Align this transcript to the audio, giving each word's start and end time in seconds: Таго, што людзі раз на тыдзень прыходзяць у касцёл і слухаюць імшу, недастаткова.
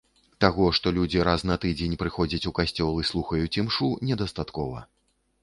Таго, 0.43 0.69
што 0.77 0.93
людзі 0.95 1.21
раз 1.29 1.45
на 1.49 1.57
тыдзень 1.65 1.93
прыходзяць 2.05 2.41
у 2.51 2.55
касцёл 2.61 2.91
і 3.05 3.07
слухаюць 3.11 3.53
імшу, 3.63 3.93
недастаткова. 4.11 4.83